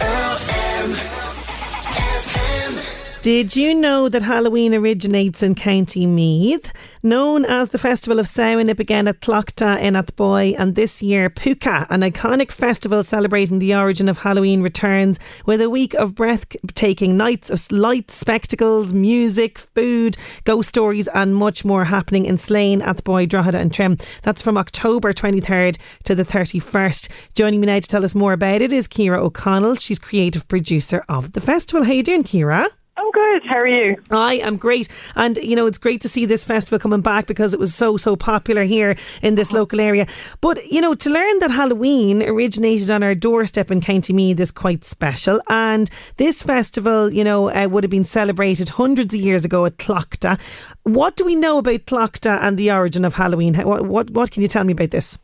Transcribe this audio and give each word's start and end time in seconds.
LM. 0.00 1.31
Did 3.22 3.54
you 3.54 3.72
know 3.72 4.08
that 4.08 4.22
Halloween 4.22 4.74
originates 4.74 5.44
in 5.44 5.54
County 5.54 6.08
Meath? 6.08 6.72
Known 7.04 7.44
as 7.44 7.68
the 7.68 7.78
Festival 7.78 8.18
of 8.18 8.26
Samhain, 8.26 8.68
it 8.68 8.76
began 8.76 9.06
at 9.06 9.20
Tlachtga 9.20 9.80
in 9.80 9.94
Athboy, 9.94 10.56
and 10.58 10.74
this 10.74 11.00
year 11.04 11.30
Púca, 11.30 11.86
an 11.88 12.00
iconic 12.00 12.50
festival 12.50 13.04
celebrating 13.04 13.60
the 13.60 13.76
origin 13.76 14.08
of 14.08 14.18
Halloween, 14.18 14.60
returns 14.60 15.20
with 15.46 15.60
a 15.60 15.70
week 15.70 15.94
of 15.94 16.16
breathtaking 16.16 17.16
nights 17.16 17.48
of 17.48 17.70
lights, 17.70 18.16
spectacles, 18.16 18.92
music, 18.92 19.58
food, 19.58 20.16
ghost 20.42 20.70
stories, 20.70 21.06
and 21.14 21.36
much 21.36 21.64
more 21.64 21.84
happening 21.84 22.26
in 22.26 22.38
Slane, 22.38 22.80
Athboy, 22.80 23.28
Drogheda, 23.28 23.58
and 23.58 23.72
Trim. 23.72 23.98
That's 24.24 24.42
from 24.42 24.58
October 24.58 25.12
23rd 25.12 25.78
to 26.02 26.16
the 26.16 26.24
31st. 26.24 27.08
Joining 27.34 27.60
me 27.60 27.68
now 27.68 27.78
to 27.78 27.88
tell 27.88 28.04
us 28.04 28.16
more 28.16 28.32
about 28.32 28.62
it 28.62 28.72
is 28.72 28.88
Kira 28.88 29.18
O'Connell. 29.18 29.76
She's 29.76 30.00
creative 30.00 30.48
producer 30.48 31.04
of 31.08 31.34
the 31.34 31.40
festival. 31.40 31.84
How 31.84 31.92
you 31.92 32.02
doing, 32.02 32.24
Kira? 32.24 32.66
Good. 33.12 33.42
How 33.46 33.56
are 33.56 33.66
you? 33.66 33.96
I 34.10 34.34
am 34.36 34.56
great. 34.56 34.88
And, 35.16 35.36
you 35.36 35.54
know, 35.54 35.66
it's 35.66 35.78
great 35.78 36.00
to 36.00 36.08
see 36.08 36.24
this 36.24 36.44
festival 36.44 36.78
coming 36.78 37.02
back 37.02 37.26
because 37.26 37.52
it 37.52 37.60
was 37.60 37.74
so, 37.74 37.98
so 37.98 38.16
popular 38.16 38.64
here 38.64 38.96
in 39.20 39.34
this 39.34 39.52
local 39.52 39.80
area. 39.80 40.06
But, 40.40 40.66
you 40.72 40.80
know, 40.80 40.94
to 40.94 41.10
learn 41.10 41.38
that 41.40 41.50
Halloween 41.50 42.22
originated 42.22 42.90
on 42.90 43.02
our 43.02 43.14
doorstep 43.14 43.70
in 43.70 43.82
County 43.82 44.14
Meath 44.14 44.40
is 44.40 44.50
quite 44.50 44.84
special. 44.84 45.42
And 45.48 45.90
this 46.16 46.42
festival, 46.42 47.12
you 47.12 47.24
know, 47.24 47.50
uh, 47.50 47.68
would 47.70 47.84
have 47.84 47.90
been 47.90 48.04
celebrated 48.04 48.70
hundreds 48.70 49.14
of 49.14 49.20
years 49.20 49.44
ago 49.44 49.66
at 49.66 49.76
Tlachtga. 49.76 50.40
What 50.84 51.16
do 51.16 51.24
we 51.26 51.34
know 51.34 51.58
about 51.58 51.86
Tlachtga 51.86 52.38
and 52.40 52.56
the 52.56 52.72
origin 52.72 53.04
of 53.04 53.14
Halloween? 53.14 53.54
What, 53.54 53.86
what, 53.86 54.10
what 54.10 54.30
can 54.30 54.40
you 54.40 54.48
tell 54.48 54.64
me 54.64 54.72
about 54.72 54.90
this? 54.90 55.18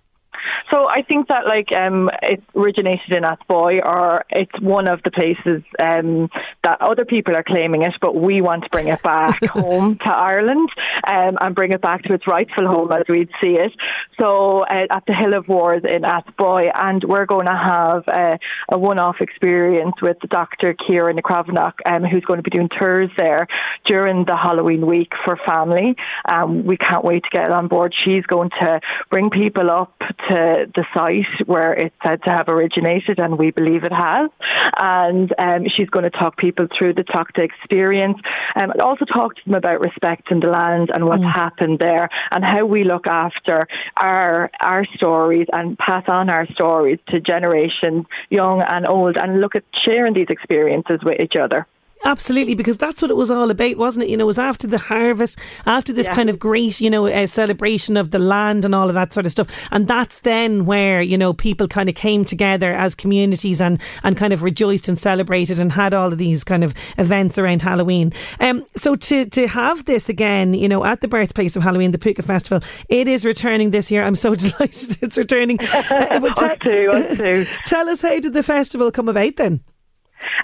So 0.71 0.89
I 0.89 1.03
think 1.03 1.29
that 1.29 1.47
like 1.47 1.73
um, 1.73 2.11
it 2.23 2.43
originated 2.55 3.13
in 3.13 3.23
Athboy, 3.23 3.85
or 3.85 4.25
it's 4.31 4.59
one 4.61 4.87
of 4.87 5.03
the 5.03 5.11
places 5.11 5.63
um, 5.79 6.29
that 6.65 6.81
other 6.81 7.05
people 7.05 7.35
are 7.35 7.43
claiming 7.43 7.83
it, 7.83 7.95
but 8.01 8.17
we 8.17 8.41
want 8.41 8.65
to 8.65 8.71
bring 8.71 8.89
it 8.89 9.03
back 9.03 9.43
home 9.51 9.99
to 9.99 10.09
Ireland 10.09 10.69
um, 11.07 11.39
and 11.41 11.55
bring 11.55 11.73
it 11.73 11.81
back 11.81 12.03
to 12.05 12.15
its 12.15 12.27
rightful 12.27 12.67
home 12.67 12.93
as 12.93 13.05
we'd 13.09 13.31
see 13.41 13.57
it. 13.59 13.73
So 14.19 14.63
uh, 14.63 14.87
at 14.91 15.05
the 15.07 15.15
Hill 15.15 15.35
of 15.35 15.49
Ward 15.49 15.85
in 15.85 16.03
Athboy, 16.03 16.71
and 16.75 17.05
we're 17.05 17.27
going 17.27 17.47
to 17.47 17.57
have 17.57 18.05
a, 18.09 18.39
a 18.71 18.79
one-off 18.79 19.17
experience 19.21 19.95
with 20.03 20.19
Dr. 20.29 20.75
Kieran 20.75 21.19
Kravnak, 21.19 21.75
um, 21.87 22.05
who's 22.05 22.25
going 22.25 22.39
to 22.39 22.43
be 22.43 22.51
doing 22.51 22.69
tours 22.79 23.11
there 23.17 23.47
during 23.87 24.25
the 24.25 24.37
Halloween 24.37 24.87
week 24.87 25.13
for 25.25 25.39
family. 25.47 25.97
Um, 26.27 26.65
we 26.65 26.77
can't 26.77 27.05
wait 27.05 27.25
to 27.25 27.31
get 27.31 27.51
on 27.51 27.69
board. 27.69 27.95
She's 28.05 28.25
going 28.25 28.51
to 28.61 28.81
bring 29.11 29.31
people 29.31 29.71
up 29.71 29.95
to 30.29 30.67
the 30.75 30.85
site 30.95 31.47
where 31.47 31.73
it's 31.73 31.95
said 32.03 32.23
to 32.25 32.31
have 32.31 32.49
originated, 32.49 33.19
and 33.19 33.39
we 33.39 33.51
believe 33.51 33.85
it 33.85 33.93
has. 33.93 34.31
And 34.77 35.33
um, 35.39 35.67
she's 35.75 35.89
going 35.89 36.05
to 36.05 36.11
talk 36.11 36.37
people 36.37 36.67
through 36.77 36.95
the 36.95 37.05
Tlachtga 37.05 37.45
experience, 37.45 38.19
um, 38.55 38.71
and 38.71 38.81
also 38.81 39.05
talk 39.05 39.35
to 39.37 39.41
them 39.47 39.55
about 39.55 39.81
respecting 39.81 40.41
the 40.41 40.49
land 40.49 40.91
and 40.93 41.07
what's 41.07 41.19
Mm. 41.19 41.33
happened 41.33 41.79
there, 41.81 42.09
and 42.31 42.45
how 42.45 42.65
we 42.65 42.85
look 42.85 43.07
after 43.07 43.67
our 43.97 44.51
our 44.61 44.85
stories 44.95 45.49
and 45.53 45.77
pass 45.79 46.05
on 46.07 46.31
our 46.31 46.47
stories 46.47 46.99
to 47.09 47.21
generations, 47.21 48.07
young 48.31 48.63
and 48.63 48.87
old, 48.87 49.17
and 49.17 49.41
look 49.41 49.57
at 49.57 49.65
sharing 49.85 50.15
these 50.15 50.29
experiences 50.31 51.01
with 51.03 51.19
each 51.21 51.35
other. 51.35 51.67
Absolutely, 52.05 52.55
because 52.55 52.77
that's 52.77 53.03
what 53.03 53.11
it 53.11 53.17
was 53.17 53.31
all 53.31 53.51
about, 53.51 53.77
wasn't 53.77 54.05
it? 54.05 54.09
You 54.11 54.17
know, 54.17 54.25
it 54.25 54.27
was 54.29 54.39
after 54.39 54.67
the 54.67 54.79
harvest, 54.79 55.39
after 55.67 55.93
this 55.93 56.07
Yeah. 56.07 56.15
kind 56.15 56.31
of 56.31 56.39
great, 56.39 56.81
you 56.81 56.89
know, 56.91 57.07
uh, 57.07 57.27
celebration 57.27 57.97
of 57.97 58.13
the 58.13 58.19
land 58.21 58.65
and 58.65 58.75
all 58.75 58.89
of 58.89 58.95
that 58.95 59.13
sort 59.13 59.27
of 59.27 59.33
stuff. 59.33 59.49
And 59.73 59.89
that's 59.89 60.21
then 60.21 60.65
where, 60.65 61.03
you 61.03 61.19
know, 61.19 61.33
people 61.33 61.67
kind 61.67 61.89
of 61.89 61.95
came 61.97 62.25
together 62.25 62.73
as 62.73 62.95
communities 62.95 63.61
and, 63.61 63.81
and 64.05 64.17
kind 64.17 64.33
of 64.33 64.43
rejoiced 64.43 64.89
and 64.89 64.99
celebrated 64.99 65.59
and 65.59 65.73
had 65.73 65.93
all 65.93 66.13
of 66.13 66.19
these 66.19 66.45
kind 66.45 66.63
of 66.63 66.73
events 66.99 67.37
around 67.37 67.63
Halloween. 67.63 68.13
Um, 68.41 68.65
so 68.77 68.95
to, 68.95 69.25
to 69.27 69.49
have 69.49 69.85
this 69.87 70.09
again, 70.09 70.55
you 70.55 70.69
know, 70.69 70.85
at 70.85 71.01
the 71.01 71.09
birthplace 71.09 71.57
of 71.57 71.63
Halloween, 71.65 71.91
the 71.91 71.99
Púca 71.99 72.25
Festival, 72.25 72.61
it 72.89 73.09
is 73.09 73.25
returning 73.25 73.71
this 73.71 73.91
year. 73.91 74.05
I'm 74.05 74.15
so 74.17 74.35
delighted 74.37 74.99
it's 75.03 75.19
returning. 75.19 75.59
Uh, 75.61 76.21
but 76.21 76.41
Us 76.41 76.57
too, 76.61 76.89
us 76.93 77.17
too. 77.17 77.47
tell 77.67 77.89
us, 77.89 78.03
how 78.03 78.19
did 78.21 78.35
the 78.35 78.43
festival 78.45 78.91
come 78.93 79.09
about 79.09 79.37
then? 79.37 79.61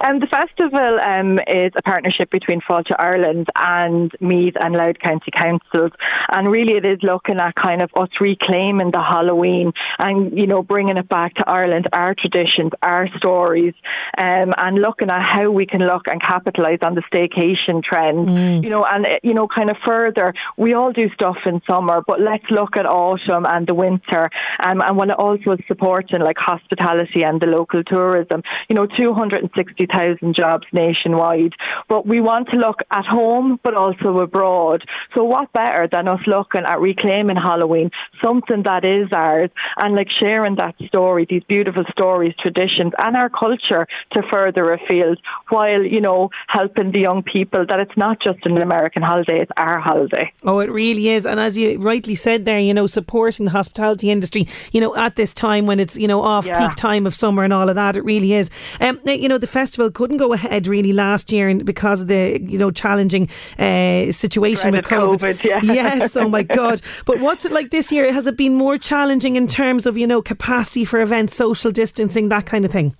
Um, 0.01 0.21
the 0.21 0.27
festival 0.27 0.99
um, 1.01 1.39
is 1.47 1.73
a 1.77 1.83
partnership 1.83 2.31
between 2.31 2.61
Fáilte 2.61 2.95
Ireland 2.99 3.49
and 3.55 4.13
Meath 4.21 4.55
and 4.61 4.75
Louth 4.75 4.99
County 4.99 5.31
Councils, 5.31 5.93
and 6.29 6.51
really 6.51 6.73
it 6.73 6.85
is 6.85 6.99
looking 7.03 7.39
at 7.39 7.55
kind 7.55 7.83
of 7.83 7.91
us 7.97 8.09
reclaiming 8.21 8.91
the 8.91 9.03
Halloween 9.03 9.73
and 9.99 10.37
you 10.37 10.47
know 10.47 10.63
bringing 10.63 10.97
it 10.97 11.09
back 11.09 11.35
to 11.35 11.49
Ireland, 11.49 11.89
our 11.93 12.15
traditions, 12.15 12.73
our 12.83 13.09
stories, 13.17 13.75
um, 14.19 14.55
and 14.57 14.81
looking 14.81 15.11
at 15.11 15.23
how 15.23 15.51
we 15.51 15.67
can 15.67 15.81
look 15.81 16.07
and 16.07 16.21
capitalise 16.21 16.81
on 16.83 16.95
the 16.95 17.03
staycation 17.03 17.83
trend. 17.83 18.65
You 18.65 18.71
know, 18.71 18.85
and 18.85 19.07
uh, 19.07 19.09
you 19.23 19.35
know, 19.35 19.49
kind 19.49 19.71
of 19.71 19.77
further, 19.85 20.35
we 20.57 20.75
all 20.75 20.93
do 20.93 21.09
stuff 21.15 21.39
in 21.47 21.61
summer, 21.67 22.03
but 22.07 22.21
let's 22.21 22.45
look 22.51 22.77
at 22.77 22.87
autumn 22.87 23.47
and 23.47 23.67
the 23.67 23.75
winter, 23.75 24.31
um, 24.63 24.81
and 24.81 24.97
what 24.97 25.09
it 25.09 25.19
also 25.19 25.53
is 25.53 25.61
supporting 25.67 26.21
like 26.21 26.37
hospitality 26.39 27.23
and 27.23 27.41
the 27.41 27.47
local 27.47 27.83
tourism. 27.85 28.43
You 28.69 28.75
know, 28.77 28.87
two 28.87 29.13
hundred 29.13 29.43
and 29.43 29.51
sixty 29.55 29.64
60,000 29.65 30.35
jobs 30.35 30.67
nationwide. 30.73 31.53
But 31.89 32.07
we 32.07 32.21
want 32.21 32.49
to 32.51 32.57
look 32.57 32.81
at 32.91 33.05
home, 33.07 33.59
but 33.63 33.75
also 33.75 34.19
abroad. 34.21 34.85
So 35.15 35.25
what 35.25 35.53
better 35.53 35.89
than 35.91 36.09
us 36.09 36.21
looking 36.27 36.65
at 36.65 36.81
reclaiming 36.81 37.37
Halloween, 37.37 37.91
something 38.23 38.63
that 38.65 38.85
is 38.85 39.13
ours, 39.13 39.51
and 39.77 39.95
like 39.95 40.09
sharing 40.11 40.57
that 40.57 40.75
story, 40.87 41.27
these 41.29 41.45
beautiful 41.45 41.85
stories, 41.91 42.35
traditions, 42.41 42.93
and 42.99 43.17
our 43.17 43.29
culture 43.31 43.87
to 44.13 44.23
further 44.31 44.73
afield, 44.73 45.19
while, 45.49 45.83
you 45.83 46.01
know, 46.01 46.31
helping 46.49 46.93
the 46.93 47.01
young 47.01 47.23
people 47.23 47.65
that 47.69 47.81
it's 47.81 47.97
not 47.97 48.21
just 48.21 48.45
an 48.45 48.59
American 48.59 49.03
holiday, 49.03 49.41
it's 49.41 49.53
our 49.57 49.81
holiday. 49.81 50.33
Oh, 50.45 50.59
it 50.59 50.71
really 50.71 51.09
is. 51.09 51.27
And 51.27 51.41
as 51.41 51.57
you 51.57 51.79
rightly 51.79 52.15
said 52.15 52.45
there, 52.45 52.59
you 52.59 52.75
know, 52.75 52.87
supporting 52.87 53.45
the 53.47 53.51
hospitality 53.53 54.11
industry, 54.11 54.47
you 54.73 54.81
know, 54.81 54.95
at 54.97 55.17
this 55.17 55.35
time 55.35 55.67
when 55.67 55.81
it's, 55.81 55.97
you 55.97 56.09
know, 56.09 56.23
off 56.23 56.47
Yeah. 56.47 56.59
peak 56.59 56.75
time 56.77 57.07
of 57.07 57.15
summer 57.15 57.45
and 57.45 57.53
all 57.53 57.69
of 57.69 57.75
that, 57.75 57.97
it 57.97 58.05
really 58.05 58.33
is. 58.35 58.51
Um, 58.81 59.01
you 59.05 59.29
know, 59.29 59.39
the 59.39 59.47
festival 59.55 59.91
couldn't 59.91 60.19
go 60.19 60.33
ahead 60.33 60.67
really 60.67 60.93
last 60.93 61.33
year 61.33 61.49
and 61.49 61.65
because 61.65 62.03
of 62.03 62.09
the, 62.09 62.41
you 62.43 62.59
know, 62.59 62.71
challenging 62.71 63.29
uh, 63.59 64.13
situation 64.13 64.73
with 64.73 64.85
COVID. 64.85 65.19
COVID, 65.21 65.45
yeah. 65.51 65.61
Yes, 65.63 66.17
oh 66.17 66.29
my 66.29 66.43
God. 66.43 66.83
But 67.07 67.21
what's 67.21 67.45
it 67.45 67.53
like 67.53 67.71
this 67.71 67.91
year? 67.93 68.13
Has 68.13 68.27
it 68.27 68.37
been 68.37 68.55
more 68.55 68.77
challenging 68.77 69.37
in 69.37 69.47
terms 69.47 69.87
of, 69.87 69.97
you 69.97 70.07
know, 70.07 70.21
capacity 70.21 70.85
for 70.85 71.01
events, 71.01 71.37
social 71.37 71.71
distancing, 71.71 72.29
that 72.29 72.47
kind 72.47 72.65
of 72.65 72.71
thing? 72.71 72.97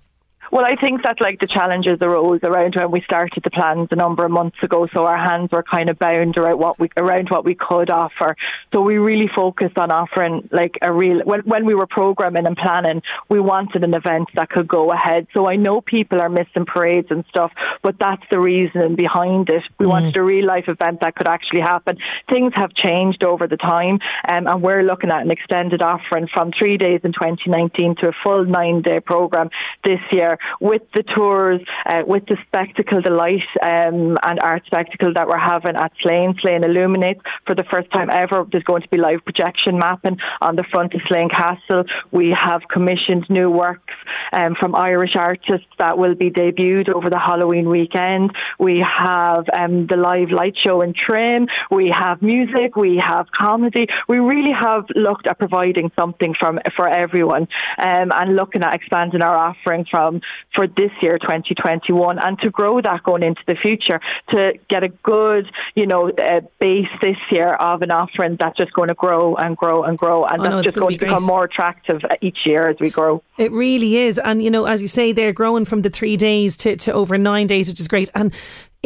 Well, 0.55 0.63
I 0.63 0.77
think 0.77 1.03
that 1.03 1.19
like 1.19 1.41
the 1.41 1.47
challenges 1.47 1.97
arose 2.01 2.39
around 2.41 2.75
when 2.75 2.89
we 2.89 3.01
started 3.01 3.43
the 3.43 3.49
plans 3.49 3.89
a 3.91 3.97
number 3.97 4.23
of 4.23 4.31
months 4.31 4.55
ago, 4.63 4.87
so 4.93 5.05
our 5.05 5.17
hands 5.17 5.51
were 5.51 5.63
kind 5.63 5.89
of 5.89 5.99
bound 5.99 6.37
around 6.37 6.59
what 6.59 6.79
we 6.79 6.89
around 6.95 7.27
what 7.29 7.43
we 7.43 7.55
could 7.55 7.89
offer. 7.89 8.37
So 8.71 8.79
we 8.79 8.95
really 8.95 9.27
focused 9.27 9.77
on 9.77 9.91
offering 9.91 10.47
like 10.53 10.77
a 10.81 10.93
real 10.93 11.19
when 11.25 11.41
when 11.41 11.65
we 11.65 11.75
were 11.75 11.87
programming 11.87 12.45
and 12.45 12.55
planning, 12.55 13.01
we 13.27 13.41
wanted 13.41 13.83
an 13.83 13.93
event 13.93 14.29
that 14.35 14.49
could 14.49 14.65
go 14.65 14.93
ahead. 14.93 15.27
So 15.33 15.45
I 15.45 15.57
know 15.57 15.81
people 15.81 16.21
are 16.21 16.29
missing 16.29 16.63
parades 16.65 17.07
and 17.09 17.25
stuff, 17.27 17.51
but 17.83 17.99
that's 17.99 18.23
the 18.31 18.39
reason 18.39 18.95
behind 18.95 19.49
it. 19.49 19.63
We 19.77 19.87
mm. 19.87 19.89
wanted 19.89 20.15
a 20.15 20.23
real 20.23 20.47
life 20.47 20.69
event 20.69 21.01
that 21.01 21.15
could 21.15 21.27
actually 21.27 21.63
happen. 21.63 21.97
Things 22.29 22.53
have 22.55 22.73
changed 22.73 23.25
over 23.25 23.45
the 23.45 23.57
time, 23.57 23.99
um, 24.25 24.47
and 24.47 24.61
we're 24.61 24.83
looking 24.83 25.11
at 25.11 25.21
an 25.21 25.31
extended 25.31 25.81
offering 25.81 26.29
from 26.33 26.53
three 26.57 26.77
days 26.77 27.01
in 27.03 27.11
2019 27.11 27.97
to 27.99 28.07
a 28.07 28.13
full 28.23 28.45
nine 28.45 28.83
day 28.83 29.01
program 29.01 29.49
this 29.83 29.99
year 30.13 30.39
with 30.59 30.81
the 30.93 31.03
tours, 31.03 31.61
uh, 31.85 32.01
with 32.05 32.25
the 32.27 32.37
spectacle, 32.47 33.01
the 33.01 33.09
light 33.09 33.41
um, 33.61 34.17
and 34.23 34.39
art 34.39 34.63
spectacle 34.65 35.13
that 35.13 35.27
we're 35.27 35.37
having 35.37 35.75
at 35.75 35.91
Slane. 36.01 36.35
Slane 36.41 36.63
Illuminates 36.63 37.21
for 37.45 37.55
the 37.55 37.63
first 37.63 37.91
time 37.91 38.09
ever. 38.09 38.45
There's 38.51 38.63
going 38.63 38.81
to 38.81 38.89
be 38.89 38.97
live 38.97 39.23
projection 39.23 39.79
mapping 39.79 40.17
on 40.41 40.55
the 40.55 40.63
front 40.63 40.93
of 40.93 41.01
Slane 41.07 41.29
Castle. 41.29 41.83
We 42.11 42.35
have 42.35 42.61
commissioned 42.71 43.25
new 43.29 43.49
works 43.49 43.93
um, 44.31 44.55
from 44.59 44.75
Irish 44.75 45.15
artists 45.15 45.67
that 45.77 45.97
will 45.97 46.15
be 46.15 46.29
debuted 46.29 46.89
over 46.89 47.09
the 47.09 47.19
Halloween 47.19 47.69
weekend. 47.69 48.31
We 48.59 48.83
have 48.85 49.45
um, 49.53 49.87
the 49.87 49.97
live 49.97 50.31
light 50.31 50.55
show 50.61 50.81
in 50.81 50.93
Trim. 50.93 51.47
We 51.71 51.93
have 51.97 52.21
music. 52.21 52.75
We 52.75 53.01
have 53.05 53.27
comedy. 53.37 53.87
We 54.07 54.19
really 54.19 54.53
have 54.53 54.85
looked 54.95 55.27
at 55.27 55.39
providing 55.39 55.91
something 55.95 56.33
from 56.39 56.59
for 56.75 56.87
everyone 56.87 57.47
um, 57.77 58.11
and 58.11 58.35
looking 58.35 58.63
at 58.63 58.73
expanding 58.73 59.21
our 59.21 59.37
offering 59.37 59.85
from 59.89 60.21
for 60.53 60.67
this 60.67 60.91
year 61.01 61.17
2021 61.19 62.19
and 62.19 62.39
to 62.39 62.49
grow 62.49 62.81
that 62.81 63.03
going 63.03 63.23
into 63.23 63.41
the 63.47 63.55
future 63.55 63.99
to 64.29 64.53
get 64.69 64.83
a 64.83 64.89
good 64.89 65.49
you 65.75 65.85
know 65.85 66.09
uh, 66.09 66.41
base 66.59 66.87
this 67.01 67.17
year 67.31 67.55
of 67.55 67.81
an 67.81 67.91
offering 67.91 68.37
that's 68.39 68.57
just 68.57 68.73
going 68.73 68.89
to 68.89 68.95
grow 68.95 69.35
and 69.35 69.57
grow 69.57 69.83
and 69.83 69.97
grow 69.97 70.25
and 70.25 70.39
oh, 70.39 70.43
that's 70.43 70.55
no, 70.55 70.63
just 70.63 70.75
going 70.75 70.97
to 70.97 71.05
become 71.05 71.23
more 71.23 71.43
attractive 71.43 72.01
each 72.21 72.39
year 72.45 72.69
as 72.69 72.77
we 72.79 72.89
grow. 72.89 73.21
It 73.37 73.51
really 73.51 73.97
is. 73.97 74.17
And, 74.19 74.43
you 74.43 74.49
know, 74.49 74.65
as 74.65 74.81
you 74.81 74.87
say, 74.87 75.11
they're 75.11 75.33
growing 75.33 75.65
from 75.65 75.81
the 75.81 75.89
three 75.89 76.17
days 76.17 76.57
to, 76.57 76.75
to 76.77 76.93
over 76.93 77.17
nine 77.17 77.47
days, 77.47 77.67
which 77.67 77.79
is 77.79 77.87
great. 77.87 78.09
And 78.15 78.33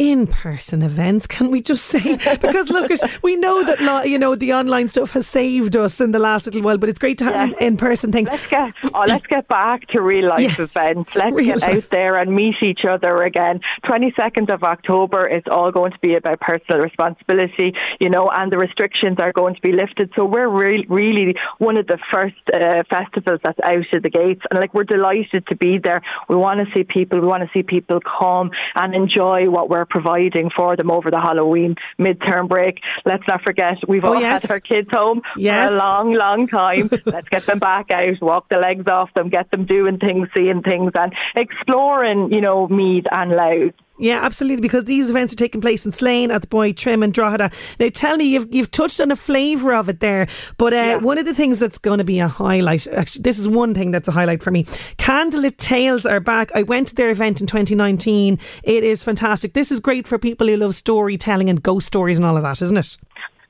in 0.00 0.26
person 0.26 0.80
events, 0.80 1.26
can 1.26 1.50
we 1.50 1.60
just 1.60 1.84
say? 1.84 2.18
Because 2.40 2.70
look, 2.70 2.90
we 3.22 3.36
know 3.36 3.62
that 3.64 4.08
you 4.08 4.18
know 4.18 4.34
the 4.34 4.54
online 4.54 4.88
stuff 4.88 5.10
has 5.10 5.26
saved 5.26 5.76
us 5.76 6.00
in 6.00 6.12
the 6.12 6.18
last 6.18 6.46
little 6.46 6.62
while, 6.62 6.78
but 6.78 6.88
it's 6.88 6.98
great 6.98 7.18
to 7.18 7.24
have 7.24 7.54
in 7.60 7.76
person 7.76 8.10
things. 8.10 8.30
Let's 8.30 8.46
get 8.46 8.74
oh, 8.94 9.04
let's 9.06 9.26
get 9.26 9.46
back 9.48 9.88
to 9.88 10.00
real 10.00 10.28
life 10.30 10.40
yes, 10.40 10.58
events. 10.58 11.14
Let's 11.14 11.36
get 11.36 11.60
life. 11.60 11.84
out 11.84 11.90
there 11.90 12.16
and 12.16 12.34
meet 12.34 12.56
each 12.62 12.86
other 12.88 13.22
again. 13.24 13.60
Twenty 13.86 14.12
second 14.16 14.48
of 14.48 14.62
October, 14.62 15.28
it's 15.28 15.46
all 15.50 15.70
going 15.70 15.92
to 15.92 15.98
be 15.98 16.14
about 16.14 16.40
personal 16.40 16.80
responsibility, 16.80 17.74
you 18.00 18.08
know, 18.08 18.30
and 18.30 18.50
the 18.50 18.58
restrictions 18.58 19.18
are 19.18 19.32
going 19.32 19.54
to 19.54 19.60
be 19.60 19.72
lifted. 19.72 20.10
So 20.16 20.24
we're 20.24 20.48
re- 20.48 20.86
really 20.88 21.34
one 21.58 21.76
of 21.76 21.88
the 21.88 21.98
first 22.10 22.36
uh, 22.54 22.84
festivals 22.88 23.40
that's 23.42 23.60
out 23.62 23.92
of 23.92 24.02
the 24.02 24.10
gates, 24.10 24.42
and 24.50 24.58
like 24.60 24.72
we're 24.72 24.84
delighted 24.84 25.46
to 25.48 25.56
be 25.56 25.76
there. 25.76 26.00
We 26.30 26.36
want 26.36 26.66
to 26.66 26.72
see 26.72 26.84
people. 26.84 27.20
We 27.20 27.26
want 27.26 27.42
to 27.42 27.50
see 27.52 27.62
people 27.62 28.00
come 28.00 28.50
and 28.74 28.94
enjoy 28.94 29.50
what 29.50 29.68
we're 29.68 29.89
providing 29.90 30.50
for 30.54 30.76
them 30.76 30.90
over 30.90 31.10
the 31.10 31.20
Halloween 31.20 31.74
midterm 31.98 32.48
break. 32.48 32.80
Let's 33.04 33.24
not 33.28 33.42
forget, 33.42 33.76
we've 33.86 34.04
oh, 34.04 34.14
all 34.14 34.20
yes. 34.20 34.42
had 34.42 34.50
our 34.50 34.60
kids 34.60 34.88
home 34.90 35.22
yes. 35.36 35.68
for 35.68 35.74
a 35.74 35.78
long, 35.78 36.14
long 36.14 36.46
time. 36.46 36.88
Let's 37.06 37.28
get 37.28 37.46
them 37.46 37.58
back 37.58 37.90
out, 37.90 38.20
walk 38.20 38.48
the 38.48 38.56
legs 38.56 38.86
off 38.86 39.12
them, 39.14 39.28
get 39.28 39.50
them 39.50 39.66
doing 39.66 39.98
things, 39.98 40.28
seeing 40.34 40.62
things, 40.62 40.92
and 40.94 41.12
exploring, 41.36 42.32
you 42.32 42.40
know, 42.40 42.68
Meath 42.68 43.04
and 43.10 43.32
Louth. 43.32 43.74
Yeah, 44.00 44.24
absolutely, 44.24 44.62
because 44.62 44.84
these 44.84 45.10
events 45.10 45.34
are 45.34 45.36
taking 45.36 45.60
place 45.60 45.84
in 45.84 45.92
Slane, 45.92 46.30
Athboy 46.30 46.74
Trim, 46.74 47.02
and 47.02 47.12
Drogheda. 47.12 47.50
Now, 47.78 47.88
tell 47.92 48.16
me, 48.16 48.24
you've 48.24 48.52
you've 48.52 48.70
touched 48.70 48.98
on 48.98 49.12
a 49.12 49.16
flavour 49.16 49.74
of 49.74 49.90
it 49.90 50.00
there, 50.00 50.26
but 50.56 50.72
uh, 50.72 50.76
yeah. 50.76 50.96
one 50.96 51.18
of 51.18 51.26
the 51.26 51.34
things 51.34 51.58
that's 51.58 51.76
going 51.76 51.98
to 51.98 52.04
be 52.04 52.18
a 52.18 52.26
highlight. 52.26 52.86
Actually, 52.86 53.22
this 53.22 53.38
is 53.38 53.46
one 53.46 53.74
thing 53.74 53.90
that's 53.90 54.08
a 54.08 54.12
highlight 54.12 54.42
for 54.42 54.50
me. 54.50 54.64
Candlelit 54.96 55.58
Tales 55.58 56.06
are 56.06 56.18
back. 56.18 56.50
I 56.54 56.62
went 56.62 56.88
to 56.88 56.94
their 56.94 57.10
event 57.10 57.42
in 57.42 57.46
2019. 57.46 58.38
It 58.62 58.84
is 58.84 59.04
fantastic. 59.04 59.52
This 59.52 59.70
is 59.70 59.80
great 59.80 60.08
for 60.08 60.18
people 60.18 60.46
who 60.46 60.56
love 60.56 60.74
storytelling 60.74 61.50
and 61.50 61.62
ghost 61.62 61.86
stories 61.86 62.18
and 62.18 62.24
all 62.24 62.38
of 62.38 62.42
that, 62.42 62.62
isn't 62.62 62.78
it? 62.78 62.96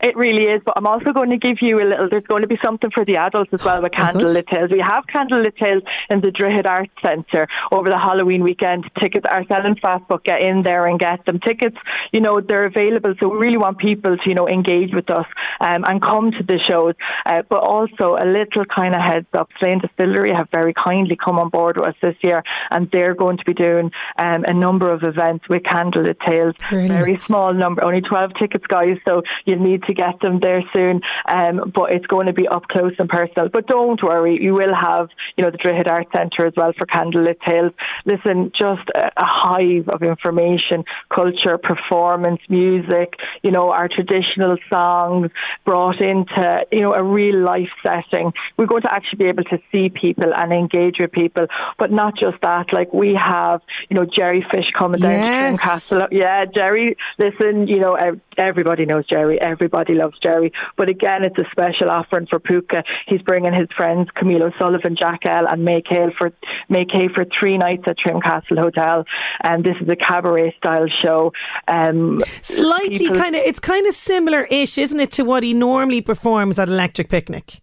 It 0.01 0.17
really 0.17 0.45
is, 0.45 0.63
but 0.65 0.75
I'm 0.77 0.87
also 0.87 1.13
going 1.13 1.31
to 1.31 1.37
give 1.37 1.59
you 1.61 1.79
a 1.81 1.85
little. 1.85 2.09
There's 2.09 2.25
going 2.25 2.43
to 2.43 2.49
be 2.49 2.59
something 2.63 2.91
for 2.91 3.05
the 3.05 3.17
adults 3.17 3.51
as 3.53 3.63
well 3.63 3.83
with 3.83 3.93
oh, 3.95 4.01
candlelit 4.01 4.49
tales. 4.49 4.71
We 4.71 4.81
have 4.81 5.05
candlelit 5.07 5.57
tales 5.57 5.83
in 6.09 6.23
the 6.23 6.29
Droichead 6.29 6.65
Arts 6.65 6.93
Centre 7.03 7.47
over 7.71 7.91
the 7.91 7.99
Halloween 7.99 8.43
weekend. 8.43 8.91
Tickets 8.99 9.27
are 9.29 9.45
selling 9.47 9.77
fast, 9.77 10.05
but 10.09 10.25
get 10.25 10.41
in 10.41 10.63
there 10.63 10.87
and 10.87 10.99
get 10.99 11.25
them. 11.27 11.39
Tickets, 11.39 11.77
you 12.13 12.21
know, 12.21 12.41
they're 12.41 12.65
available. 12.65 13.15
So 13.21 13.29
we 13.29 13.39
really 13.39 13.59
want 13.59 13.79
people 13.79 14.17
to, 14.17 14.29
you 14.29 14.35
know, 14.35 14.49
engage 14.49 14.95
with 14.95 15.11
us 15.11 15.27
um, 15.61 15.85
and 15.85 16.01
come 16.01 16.31
to 16.33 16.43
the 16.43 16.59
shows. 16.67 16.95
Uh, 17.27 17.43
but 17.49 17.61
also 17.61 18.17
a 18.17 18.25
little 18.25 18.65
kind 18.65 18.95
of 18.95 19.03
heads 19.03 19.27
up. 19.35 19.51
Slane 19.59 19.81
Distillery 19.81 20.33
have 20.35 20.49
very 20.51 20.73
kindly 20.73 21.17
come 21.23 21.39
on 21.39 21.51
board 21.51 21.77
with 21.77 21.89
us 21.89 21.95
this 22.01 22.17
year, 22.23 22.43
and 22.71 22.91
they're 22.91 23.15
going 23.15 23.37
to 23.37 23.45
be 23.45 23.55
doing 23.55 23.91
um, 24.19 24.45
a 24.45 24.55
number 24.55 24.91
of 24.91 25.03
events 25.03 25.49
with 25.49 25.63
candlelit 25.63 26.17
tales. 26.27 26.55
Brilliant. 26.71 26.93
Very 26.93 27.19
small 27.19 27.53
number, 27.53 27.85
only 27.85 28.01
12 28.01 28.33
tickets, 28.39 28.67
guys. 28.67 28.97
So 29.05 29.23
you 29.45 29.57
need 29.57 29.83
to 29.85 29.90
to 29.91 29.95
get 29.95 30.21
them 30.21 30.41
there 30.41 30.63
soon. 30.73 31.01
Um, 31.29 31.73
but 31.75 31.93
it's 31.93 32.07
going 32.07 32.27
to 32.27 32.33
be 32.33 32.47
up 32.49 32.65
close 32.69 32.95
and 32.99 33.09
personal. 33.09 33.49
But 33.49 33.67
don't 33.67 34.03
worry, 34.03 34.39
you 34.41 34.55
will 34.55 34.75
have, 34.75 35.09
you 35.37 35.45
know, 35.45 35.51
the 35.51 35.59
Droichead 35.59 35.87
Art 35.87 36.09
Centre 36.13 36.47
as 36.47 36.55
well 36.57 36.73
for 36.77 36.87
Candlelit 36.87 37.41
Tales. 37.47 37.73
Listen, 38.05 38.53
just 38.57 38.89
a, 38.95 39.11
a 39.17 39.25
hive 39.25 39.89
of 39.89 40.03
information, 40.03 40.85
culture, 41.15 41.59
performance, 41.59 42.41
music, 42.49 43.15
you 43.43 43.51
know, 43.51 43.71
our 43.71 43.89
traditional 43.89 44.57
songs 44.69 45.31
brought 45.65 46.01
into, 46.01 46.61
you 46.71 46.83
know, 46.83 46.95
a 46.95 47.03
real 47.03 47.39
life 47.41 47.71
setting. 47.83 48.33
We're 48.57 48.67
going 48.67 48.83
to 48.83 48.93
actually 48.93 49.19
be 49.19 49.29
able 49.29 49.45
to 49.45 49.59
see 49.73 49.89
people 49.89 50.33
and 50.35 50.53
engage 50.53 50.97
with 51.01 51.13
people, 51.13 51.47
but 51.79 51.91
not 51.91 52.17
just 52.17 52.41
that. 52.43 52.73
Like 52.73 52.93
we 52.93 53.15
have, 53.15 53.61
you 53.89 53.97
know, 53.97 54.05
Jerry 54.05 54.47
Fish 54.51 54.71
coming 54.79 55.01
yes. 55.01 55.11
down 55.11 55.53
to 55.53 55.59
Castle. 55.59 56.07
Yeah, 56.11 56.45
Jerry, 56.45 56.97
listen, 57.19 57.67
you 57.67 57.81
know, 57.81 57.97
everybody 58.37 58.85
knows 58.87 59.07
Jerry. 59.07 59.41
Everybody 59.41 59.80
everybody 59.81 59.99
loves 59.99 60.19
Jerry. 60.23 60.53
But 60.77 60.89
again, 60.89 61.25
it's 61.25 61.39
a 61.39 61.45
special 61.51 61.91
offering 61.91 62.27
for 62.27 62.39
Púca. 62.39 62.83
He's 63.07 63.23
bringing 63.23 63.53
his 63.53 63.69
friends 63.77 64.09
Camille 64.15 64.43
O'Sullivan, 64.43 64.97
Jack 64.99 65.21
L, 65.25 65.47
and 65.49 65.67
Maykay 65.67 66.15
for 66.17 66.33
Maykay 66.71 67.15
for 67.15 67.25
three 67.39 67.59
nights 67.59 67.85
at 67.87 67.99
Trim 67.99 68.21
Castle 68.21 68.57
Hotel. 68.57 69.05
And 69.43 69.65
this 69.65 69.77
is 69.81 69.89
a 69.89 69.97
cabaret 69.97 70.55
style 70.59 70.87
show. 71.03 71.33
Um, 71.69 72.23
Slightly 72.43 73.09
kind 73.09 73.35
of, 73.35 73.43
it's 73.43 73.61
kind 73.61 73.87
of 73.87 73.95
similar-ish, 73.95 74.79
isn't 74.79 75.01
it, 75.01 75.13
to 75.13 75.25
what 75.25 75.43
he 75.43 75.55
normally 75.55 76.01
performs 76.01 76.59
at 76.59 76.69
Electric 76.69 77.09
Picnic? 77.09 77.61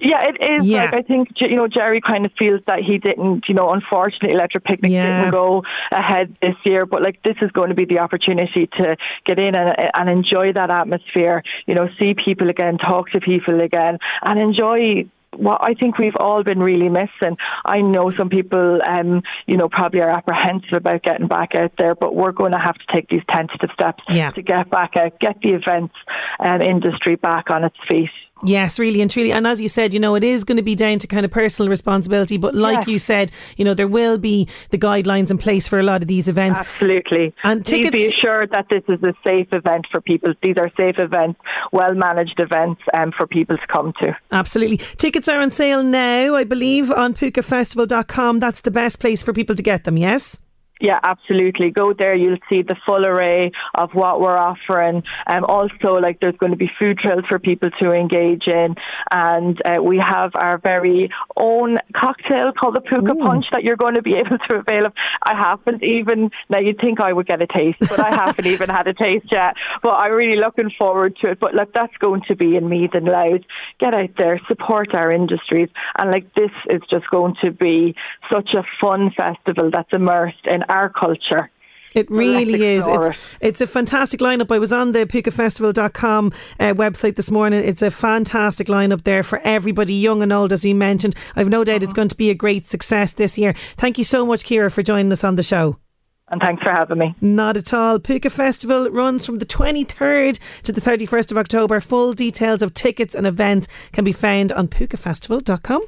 Yeah, 0.00 0.28
it 0.28 0.60
is. 0.60 0.66
Yeah. 0.66 0.84
Like 0.84 0.94
I 0.94 1.02
think 1.02 1.28
you 1.36 1.56
know 1.56 1.68
Jerry 1.68 2.00
kind 2.00 2.24
of 2.24 2.32
feels 2.38 2.60
that 2.66 2.80
he 2.80 2.98
didn't, 2.98 3.44
you 3.48 3.54
know, 3.54 3.72
unfortunately 3.72 4.32
Electric 4.32 4.64
Picnic 4.64 4.90
yeah. 4.90 5.22
didn't 5.22 5.32
go 5.32 5.64
ahead 5.90 6.36
this 6.40 6.56
year, 6.64 6.86
but 6.86 7.02
like 7.02 7.22
this 7.22 7.36
is 7.42 7.50
going 7.50 7.70
to 7.70 7.74
be 7.74 7.84
the 7.84 7.98
opportunity 7.98 8.68
to 8.78 8.96
get 9.26 9.38
in 9.38 9.54
and, 9.54 9.76
and 9.94 10.10
enjoy 10.10 10.52
that 10.52 10.70
atmosphere. 10.70 11.42
You 11.66 11.74
know, 11.74 11.88
see 11.98 12.14
people 12.14 12.50
again, 12.50 12.78
talk 12.78 13.10
to 13.10 13.20
people 13.20 13.60
again, 13.60 13.98
and 14.22 14.38
enjoy 14.38 15.08
what 15.36 15.62
I 15.62 15.74
think 15.74 15.98
we've 15.98 16.16
all 16.16 16.42
been 16.42 16.60
really 16.60 16.88
missing. 16.88 17.36
I 17.64 17.80
know 17.80 18.10
some 18.10 18.28
people, 18.28 18.80
um, 18.82 19.22
you 19.46 19.56
know, 19.56 19.68
probably 19.68 20.00
are 20.00 20.10
apprehensive 20.10 20.72
about 20.72 21.02
getting 21.02 21.28
back 21.28 21.54
out 21.54 21.72
there, 21.78 21.94
but 21.94 22.14
we're 22.14 22.32
going 22.32 22.52
to 22.52 22.58
have 22.58 22.74
to 22.74 22.84
take 22.92 23.08
these 23.08 23.22
tentative 23.30 23.70
steps 23.72 24.02
yeah. 24.08 24.30
to 24.32 24.42
get 24.42 24.70
back 24.70 24.96
out, 24.96 25.18
get 25.20 25.40
the 25.42 25.50
events 25.50 25.94
um, 26.40 26.60
industry 26.60 27.16
back 27.16 27.50
on 27.50 27.64
its 27.64 27.76
feet. 27.88 28.10
Yes, 28.44 28.78
really 28.78 29.00
and 29.00 29.10
truly. 29.10 29.32
And 29.32 29.46
as 29.46 29.60
you 29.60 29.68
said, 29.68 29.92
you 29.92 30.00
know, 30.00 30.14
it 30.14 30.24
is 30.24 30.44
going 30.44 30.56
to 30.56 30.62
be 30.62 30.74
down 30.74 30.98
to 31.00 31.06
kind 31.06 31.24
of 31.24 31.30
personal 31.30 31.68
responsibility. 31.68 32.36
But 32.36 32.54
like 32.54 32.86
you 32.86 32.98
said, 32.98 33.30
you 33.56 33.64
know, 33.64 33.74
there 33.74 33.88
will 33.88 34.18
be 34.18 34.48
the 34.70 34.78
guidelines 34.78 35.30
in 35.30 35.38
place 35.38 35.68
for 35.68 35.78
a 35.78 35.82
lot 35.82 36.02
of 36.02 36.08
these 36.08 36.28
events. 36.28 36.60
Absolutely. 36.60 37.34
And 37.44 37.64
Please 37.64 37.70
tickets. 37.70 37.92
be 37.92 38.06
assured 38.06 38.50
that 38.50 38.68
this 38.68 38.82
is 38.88 39.02
a 39.02 39.14
safe 39.22 39.48
event 39.52 39.86
for 39.90 40.00
people. 40.00 40.32
These 40.42 40.56
are 40.56 40.70
safe 40.76 40.98
events, 40.98 41.40
well 41.72 41.94
managed 41.94 42.38
events 42.38 42.82
um, 42.94 43.12
for 43.16 43.26
people 43.26 43.56
to 43.56 43.66
come 43.66 43.92
to. 44.00 44.16
Absolutely. 44.32 44.78
Tickets 44.78 45.28
are 45.28 45.40
on 45.40 45.50
sale 45.50 45.82
now, 45.82 46.34
I 46.34 46.44
believe, 46.44 46.90
on 46.90 47.14
pukafestival.com. 47.14 48.38
That's 48.38 48.62
the 48.62 48.70
best 48.70 49.00
place 49.00 49.22
for 49.22 49.32
people 49.32 49.56
to 49.56 49.62
get 49.62 49.84
them, 49.84 49.96
yes? 49.96 50.38
Yeah, 50.80 50.98
absolutely. 51.02 51.70
Go 51.70 51.92
there. 51.92 52.14
You'll 52.14 52.38
see 52.48 52.62
the 52.62 52.76
full 52.86 53.04
array 53.04 53.52
of 53.74 53.90
what 53.92 54.18
we're 54.18 54.36
offering. 54.36 55.02
Um, 55.26 55.44
also, 55.44 55.94
like 56.00 56.20
there's 56.20 56.36
going 56.38 56.52
to 56.52 56.58
be 56.58 56.70
food 56.78 56.98
trails 56.98 57.24
for 57.28 57.38
people 57.38 57.70
to 57.80 57.92
engage 57.92 58.46
in, 58.46 58.76
and 59.10 59.60
uh, 59.66 59.82
we 59.82 59.98
have 59.98 60.34
our 60.34 60.56
very 60.56 61.10
own 61.36 61.78
cocktail 61.94 62.52
called 62.58 62.76
the 62.76 62.80
Púca 62.80 63.14
Ooh. 63.14 63.18
Punch 63.18 63.44
that 63.52 63.62
you're 63.62 63.76
going 63.76 63.94
to 63.94 64.02
be 64.02 64.14
able 64.26 64.38
to 64.48 64.54
avail 64.54 64.86
of. 64.86 64.94
I 65.22 65.34
haven't 65.34 65.82
even 65.82 66.30
now. 66.48 66.58
You'd 66.58 66.80
think 66.80 66.98
I 66.98 67.12
would 67.12 67.26
get 67.26 67.42
a 67.42 67.46
taste, 67.46 67.80
but 67.80 68.00
I 68.00 68.14
haven't 68.14 68.46
even 68.46 68.70
had 68.70 68.86
a 68.86 68.94
taste 68.94 69.26
yet. 69.30 69.56
But 69.82 69.90
I'm 69.90 70.12
really 70.12 70.40
looking 70.40 70.70
forward 70.78 71.16
to 71.20 71.32
it. 71.32 71.40
But 71.40 71.54
look, 71.54 71.74
that's 71.74 71.96
going 71.98 72.22
to 72.28 72.36
be 72.36 72.56
in 72.56 72.70
Meath 72.70 72.94
and 72.94 73.04
Louth. 73.04 73.42
Get 73.78 73.92
out 73.92 74.10
there, 74.16 74.40
support 74.48 74.94
our 74.94 75.12
industries, 75.12 75.68
and 75.98 76.10
like 76.10 76.32
this 76.34 76.50
is 76.70 76.80
just 76.88 77.10
going 77.10 77.36
to 77.42 77.50
be 77.50 77.94
such 78.32 78.54
a 78.54 78.64
fun 78.80 79.10
festival 79.14 79.70
that's 79.70 79.92
immersed 79.92 80.46
in 80.46 80.62
our 80.70 80.88
culture. 80.88 81.50
It 81.94 82.10
really 82.10 82.64
is. 82.64 82.84
It's, 82.86 83.18
it's 83.40 83.60
a 83.60 83.66
fantastic 83.66 84.20
lineup. 84.20 84.54
I 84.54 84.58
was 84.58 84.72
on 84.72 84.92
the 84.92 85.06
pukafestival.com 85.06 86.32
uh, 86.60 86.74
website 86.74 87.16
this 87.16 87.30
morning. 87.30 87.64
It's 87.64 87.82
a 87.82 87.90
fantastic 87.90 88.68
lineup 88.68 89.02
there 89.02 89.22
for 89.22 89.40
everybody, 89.40 89.94
young 89.94 90.22
and 90.22 90.32
old, 90.32 90.52
as 90.52 90.62
we 90.62 90.72
mentioned. 90.72 91.16
I've 91.34 91.48
no 91.48 91.64
doubt 91.64 91.76
uh-huh. 91.76 91.84
it's 91.84 91.94
going 91.94 92.08
to 92.08 92.16
be 92.16 92.30
a 92.30 92.34
great 92.34 92.66
success 92.66 93.12
this 93.12 93.36
year. 93.36 93.54
Thank 93.76 93.98
you 93.98 94.04
so 94.04 94.24
much, 94.24 94.44
Kira, 94.44 94.70
for 94.70 94.82
joining 94.82 95.10
us 95.10 95.24
on 95.24 95.34
the 95.34 95.42
show. 95.42 95.78
And 96.28 96.40
thanks 96.40 96.62
for 96.62 96.70
having 96.70 96.98
me. 96.98 97.16
Not 97.20 97.56
at 97.56 97.74
all. 97.74 97.98
Púca 97.98 98.30
Festival 98.30 98.88
runs 98.90 99.26
from 99.26 99.40
the 99.40 99.46
23rd 99.46 100.38
to 100.62 100.72
the 100.72 100.80
31st 100.80 101.32
of 101.32 101.38
October. 101.38 101.80
Full 101.80 102.12
details 102.12 102.62
of 102.62 102.72
tickets 102.72 103.16
and 103.16 103.26
events 103.26 103.66
can 103.90 104.04
be 104.04 104.12
found 104.12 104.52
on 104.52 104.68
pukafestival.com. 104.68 105.82